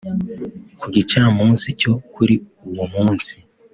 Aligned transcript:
Ku 0.79 0.87
gicamunsi 0.95 1.67
cyo 1.81 1.93
kuri 2.13 2.35
uwo 2.69 2.85
munsi 2.93 3.33